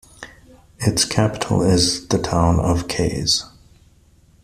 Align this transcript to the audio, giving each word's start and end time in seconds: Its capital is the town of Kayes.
Its 0.79 1.05
capital 1.05 1.61
is 1.61 2.07
the 2.07 2.17
town 2.17 2.59
of 2.59 2.87
Kayes. 2.87 3.43